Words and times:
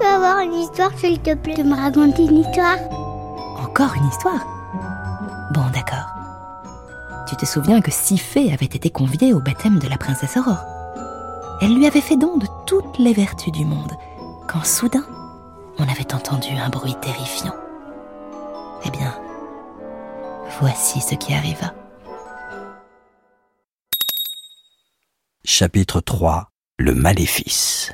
Peux 0.00 0.06
avoir 0.06 0.40
une 0.40 0.54
histoire, 0.54 0.90
s'il 0.98 1.20
te 1.20 1.34
plaît, 1.34 1.54
de 1.54 1.62
me 1.62 1.76
raconter 1.76 2.24
une 2.24 2.38
histoire 2.38 2.78
Encore 3.62 3.94
une 3.94 4.08
histoire 4.08 4.46
Bon, 5.52 5.64
d'accord. 5.72 6.14
Tu 7.28 7.36
te 7.36 7.44
souviens 7.44 7.80
que 7.80 7.90
Sifée 7.90 8.52
avait 8.52 8.66
été 8.66 8.90
conviée 8.90 9.34
au 9.34 9.40
baptême 9.40 9.78
de 9.78 9.88
la 9.88 9.98
princesse 9.98 10.36
Aurore 10.36 10.64
Elle 11.60 11.74
lui 11.74 11.86
avait 11.86 12.00
fait 12.00 12.16
don 12.16 12.38
de 12.38 12.46
toutes 12.66 12.98
les 12.98 13.12
vertus 13.12 13.52
du 13.52 13.64
monde, 13.64 13.92
quand 14.48 14.64
soudain, 14.64 15.04
on 15.78 15.84
avait 15.84 16.14
entendu 16.14 16.50
un 16.50 16.70
bruit 16.70 16.96
terrifiant. 17.00 17.54
Eh 18.84 18.90
bien, 18.90 19.14
voici 20.60 21.00
ce 21.00 21.14
qui 21.14 21.34
arriva. 21.34 21.74
Chapitre 25.44 26.00
3 26.00 26.48
Le 26.78 26.94
maléfice 26.94 27.92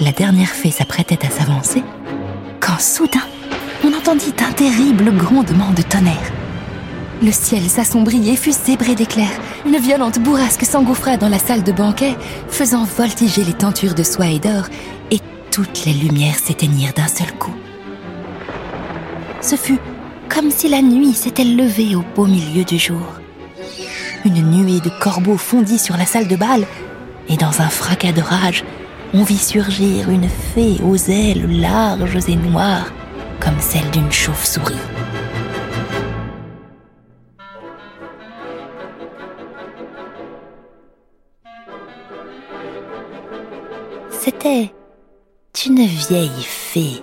la 0.00 0.12
dernière 0.12 0.48
fée 0.48 0.70
s'apprêtait 0.70 1.26
à 1.26 1.30
s'avancer, 1.30 1.82
quand 2.58 2.80
soudain, 2.80 3.20
on 3.84 3.92
entendit 3.92 4.34
un 4.46 4.52
terrible 4.52 5.14
grondement 5.14 5.72
de 5.72 5.82
tonnerre. 5.82 6.32
Le 7.22 7.32
ciel 7.32 7.68
s'assombrit 7.68 8.30
et 8.30 8.36
fut 8.36 8.52
zébré 8.52 8.94
d'éclairs. 8.94 9.38
Une 9.66 9.76
violente 9.76 10.18
bourrasque 10.18 10.64
s'engouffra 10.64 11.18
dans 11.18 11.28
la 11.28 11.38
salle 11.38 11.62
de 11.62 11.72
banquet, 11.72 12.16
faisant 12.48 12.84
voltiger 12.84 13.44
les 13.44 13.52
tentures 13.52 13.94
de 13.94 14.02
soie 14.02 14.28
et 14.28 14.38
d'or, 14.38 14.64
et 15.10 15.20
toutes 15.50 15.84
les 15.84 15.92
lumières 15.92 16.38
s'éteignirent 16.38 16.94
d'un 16.94 17.08
seul 17.08 17.30
coup. 17.34 17.54
Ce 19.42 19.56
fut 19.56 19.78
comme 20.30 20.50
si 20.50 20.68
la 20.68 20.80
nuit 20.80 21.12
s'était 21.12 21.44
levée 21.44 21.94
au 21.94 22.04
beau 22.14 22.26
milieu 22.26 22.64
du 22.64 22.78
jour. 22.78 23.20
Une 24.24 24.50
nuée 24.50 24.80
de 24.80 24.90
corbeaux 25.00 25.36
fondit 25.36 25.78
sur 25.78 25.96
la 25.96 26.06
salle 26.06 26.28
de 26.28 26.36
bal, 26.36 26.66
et 27.28 27.36
dans 27.36 27.60
un 27.60 27.68
fracas 27.68 28.12
de 28.12 28.22
rage, 28.22 28.64
on 29.12 29.22
vit 29.24 29.38
surgir 29.38 30.08
une 30.08 30.28
fée 30.28 30.78
aux 30.82 30.96
ailes 30.96 31.60
larges 31.60 32.28
et 32.28 32.36
noires, 32.36 32.92
comme 33.40 33.58
celle 33.58 33.90
d'une 33.90 34.10
chauve-souris. 34.10 34.74
C'était 44.10 44.72
une 45.66 45.84
vieille 45.84 46.30
fée 46.42 47.02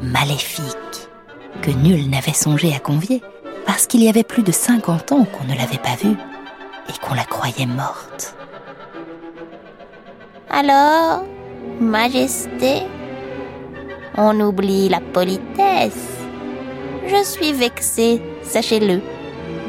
maléfique 0.00 0.64
que 1.60 1.70
nul 1.70 2.08
n'avait 2.08 2.32
songé 2.32 2.74
à 2.74 2.78
convier 2.78 3.22
parce 3.66 3.86
qu'il 3.86 4.02
y 4.02 4.08
avait 4.08 4.24
plus 4.24 4.42
de 4.42 4.52
50 4.52 5.12
ans 5.12 5.24
qu'on 5.24 5.44
ne 5.44 5.56
l'avait 5.56 5.78
pas 5.78 5.96
vue 6.02 6.16
et 6.88 6.98
qu'on 7.00 7.14
la 7.14 7.24
croyait 7.24 7.66
morte. 7.66 8.34
Alors, 10.50 11.24
Majesté, 11.80 12.82
on 14.16 14.38
oublie 14.40 14.88
la 14.88 15.00
politesse. 15.00 16.08
Je 17.06 17.24
suis 17.24 17.52
vexée, 17.52 18.22
sachez-le, 18.42 19.00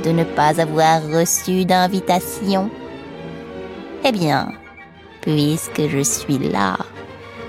de 0.03 0.11
ne 0.11 0.23
pas 0.23 0.59
avoir 0.61 1.01
reçu 1.09 1.65
d'invitation. 1.65 2.69
Eh 4.05 4.11
bien, 4.11 4.51
puisque 5.21 5.87
je 5.87 6.03
suis 6.03 6.37
là, 6.37 6.77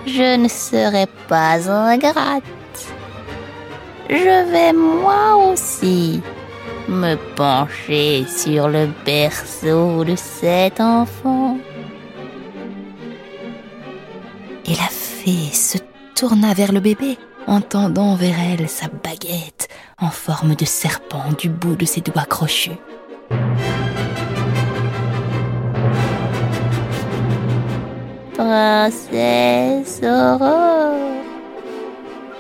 je 0.07 0.37
ne 0.37 0.49
serai 0.49 1.07
pas 1.29 1.69
ingrate. 1.69 2.45
Je 4.09 4.51
vais 4.51 4.73
moi 4.73 5.37
aussi 5.51 6.23
me 6.89 7.17
pencher 7.35 8.25
sur 8.29 8.69
le 8.69 8.89
berceau 9.05 10.05
de 10.05 10.15
cet 10.17 10.81
enfant. 10.81 11.57
Et 14.67 14.75
la 14.75 14.89
fée 14.89 15.53
se 15.53 15.79
tourna 16.15 16.55
vers 16.55 16.73
le 16.73 16.81
bébé 16.81 17.19
en 17.47 17.61
tendant 17.61 18.15
vers 18.15 18.37
elle 18.39 18.69
sa 18.69 18.87
baguette 18.89 19.69
en 20.01 20.11
forme 20.11 20.55
de 20.55 20.65
serpent 20.65 21.33
du 21.39 21.49
bout 21.49 21.77
de 21.77 21.85
ses 21.85 22.01
doigts 22.01 22.25
crochus. 22.25 22.79
Princesse 28.35 30.01
Aurore, 30.03 30.97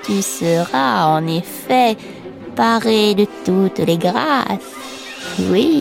tu 0.04 0.20
seras 0.22 1.06
en 1.06 1.26
effet 1.26 1.96
parée 2.56 3.14
de 3.14 3.26
toutes 3.44 3.78
les 3.80 3.98
grâces, 3.98 4.74
oui, 5.50 5.80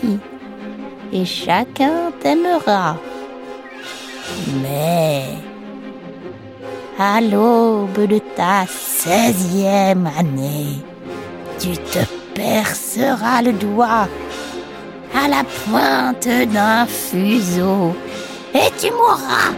et 1.12 1.24
chacun 1.24 2.12
t'aimera. 2.20 2.96
Mais 4.62 5.24
à 7.04 7.20
l'aube 7.20 8.06
de 8.06 8.18
ta 8.18 8.64
seizième 8.66 10.08
année, 10.18 10.78
tu 11.58 11.76
te 11.76 11.98
perceras 12.34 13.42
le 13.42 13.52
doigt 13.52 14.08
à 15.14 15.28
la 15.28 15.44
pointe 15.44 16.28
d'un 16.52 16.86
fuseau 16.86 17.94
et 18.54 18.70
tu 18.80 18.90
mourras. 18.90 19.52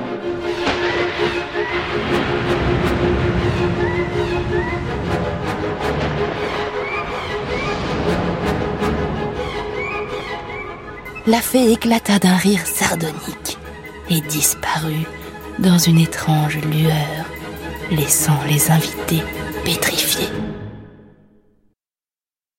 La 11.28 11.40
fée 11.40 11.72
éclata 11.72 12.18
d'un 12.18 12.36
rire 12.36 12.66
sardonique 12.66 13.58
et 14.10 14.20
disparut 14.20 15.06
dans 15.58 15.78
une 15.78 15.98
étrange 15.98 16.58
lueur, 16.58 17.24
laissant 17.90 18.42
les 18.44 18.70
invités 18.70 19.22
pétrifiés. 19.64 20.28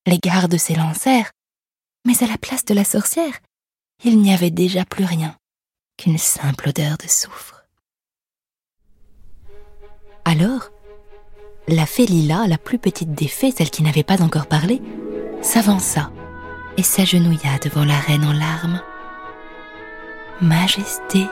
Les 0.05 0.19
gardes 0.19 0.57
s'élancèrent, 0.57 1.31
mais 2.05 2.23
à 2.23 2.27
la 2.27 2.37
place 2.37 2.63
de 2.65 2.73
la 2.73 2.85
sorcière, 2.85 3.39
il 4.03 4.19
n'y 4.19 4.33
avait 4.33 4.51
déjà 4.51 4.85
plus 4.85 5.05
rien 5.05 5.35
qu'une 5.97 6.17
simple 6.17 6.69
odeur 6.69 6.97
de 6.97 7.07
soufre. 7.07 7.65
Alors, 10.23 10.69
la 11.67 11.85
fée 11.85 12.05
Lila, 12.05 12.47
la 12.47 12.57
plus 12.57 12.79
petite 12.79 13.13
des 13.13 13.27
fées, 13.27 13.51
celle 13.51 13.69
qui 13.69 13.83
n'avait 13.83 14.03
pas 14.03 14.21
encore 14.21 14.47
parlé, 14.47 14.81
s'avança 15.41 16.11
et 16.77 16.83
s'agenouilla 16.83 17.57
devant 17.61 17.83
la 17.83 17.97
reine 17.99 18.23
en 18.23 18.33
larmes. 18.33 18.81
Majesté, 20.39 21.25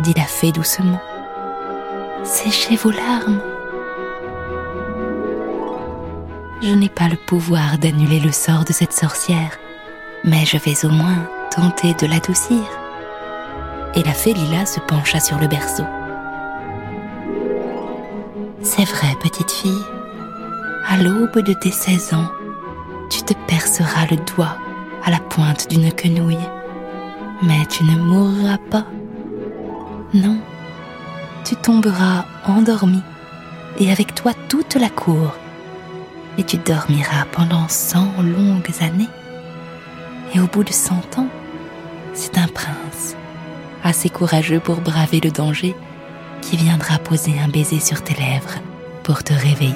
dit 0.00 0.14
la 0.14 0.24
fée 0.24 0.52
doucement. 0.52 1.00
Séchez 2.26 2.74
vos 2.74 2.90
larmes. 2.90 3.40
Je 6.60 6.74
n'ai 6.74 6.88
pas 6.88 7.06
le 7.06 7.16
pouvoir 7.16 7.78
d'annuler 7.78 8.18
le 8.18 8.32
sort 8.32 8.64
de 8.64 8.72
cette 8.72 8.92
sorcière, 8.92 9.56
mais 10.24 10.44
je 10.44 10.56
vais 10.58 10.84
au 10.84 10.88
moins 10.88 11.28
tenter 11.54 11.94
de 11.94 12.08
l'adoucir. 12.08 12.64
Et 13.94 14.02
la 14.02 14.12
fée 14.12 14.34
Lila 14.34 14.66
se 14.66 14.80
pencha 14.80 15.20
sur 15.20 15.38
le 15.38 15.46
berceau. 15.46 15.84
C'est 18.60 18.84
vrai, 18.84 19.14
petite 19.22 19.52
fille, 19.52 19.84
à 20.88 20.96
l'aube 20.96 21.38
de 21.38 21.52
tes 21.52 21.70
16 21.70 22.14
ans, 22.14 22.28
tu 23.08 23.22
te 23.22 23.34
perceras 23.46 24.06
le 24.10 24.16
doigt 24.34 24.56
à 25.04 25.12
la 25.12 25.20
pointe 25.20 25.70
d'une 25.70 25.92
quenouille, 25.92 26.36
mais 27.44 27.64
tu 27.66 27.84
ne 27.84 27.96
mourras 27.96 28.58
pas. 28.68 28.84
Non, 30.12 30.38
tu 31.46 31.54
tomberas 31.54 32.24
endormi 32.44 33.00
et 33.78 33.92
avec 33.92 34.16
toi 34.16 34.32
toute 34.48 34.74
la 34.74 34.88
cour. 34.88 35.32
Et 36.38 36.42
tu 36.42 36.56
dormiras 36.56 37.24
pendant 37.30 37.68
cent 37.68 38.12
longues 38.20 38.74
années. 38.80 39.08
Et 40.34 40.40
au 40.40 40.48
bout 40.48 40.64
de 40.64 40.72
cent 40.72 41.02
ans, 41.16 41.28
c'est 42.14 42.36
un 42.36 42.48
prince, 42.48 43.14
assez 43.84 44.10
courageux 44.10 44.58
pour 44.58 44.80
braver 44.80 45.20
le 45.22 45.30
danger, 45.30 45.76
qui 46.42 46.56
viendra 46.56 46.98
poser 46.98 47.34
un 47.38 47.48
baiser 47.48 47.78
sur 47.78 48.02
tes 48.02 48.14
lèvres 48.14 48.58
pour 49.04 49.22
te 49.22 49.32
réveiller. 49.32 49.74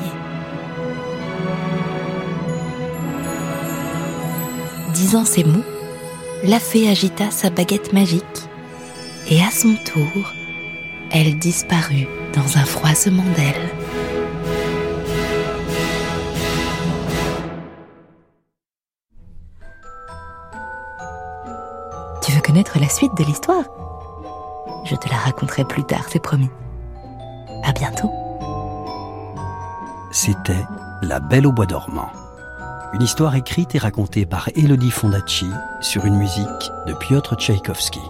Disant 4.92 5.24
ces 5.24 5.44
mots, 5.44 5.64
la 6.42 6.58
fée 6.58 6.90
agita 6.90 7.30
sa 7.30 7.48
baguette 7.48 7.92
magique 7.92 8.24
Et 9.30 9.40
à 9.40 9.50
son 9.50 9.74
tour, 9.84 10.32
elle 11.10 11.38
disparut 11.38 12.06
dans 12.34 12.58
un 12.58 12.64
froissement 12.64 13.24
d'ailes. 13.36 13.70
Tu 22.22 22.32
veux 22.32 22.40
connaître 22.40 22.78
la 22.78 22.88
suite 22.88 23.16
de 23.16 23.24
l'histoire? 23.24 23.64
Je 24.84 24.94
te 24.96 25.08
la 25.08 25.16
raconterai 25.16 25.64
plus 25.64 25.84
tard, 25.84 26.04
c'est 26.08 26.22
promis. 26.22 26.50
À 27.64 27.72
bientôt. 27.72 28.10
C'était 30.12 30.64
La 31.02 31.20
Belle 31.20 31.46
au 31.46 31.52
Bois 31.52 31.66
dormant. 31.66 32.08
Une 32.92 33.02
histoire 33.02 33.36
écrite 33.36 33.74
et 33.74 33.78
racontée 33.78 34.26
par 34.26 34.48
Elodie 34.56 34.90
Fondacci 34.90 35.48
sur 35.80 36.04
une 36.06 36.16
musique 36.16 36.70
de 36.86 36.94
Piotr 36.94 37.36
Tchaïkovski. 37.36 38.00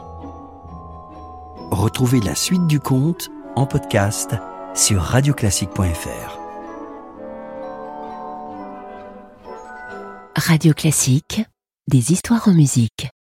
Retrouvez 1.80 2.20
la 2.20 2.34
suite 2.34 2.66
du 2.66 2.78
conte 2.78 3.30
en 3.56 3.64
podcast 3.64 4.36
sur 4.74 5.00
radioclassique.fr. 5.00 6.38
Radio 10.36 10.74
Classique, 10.74 11.40
des 11.88 12.12
histoires 12.12 12.48
en 12.48 12.52
musique. 12.52 13.08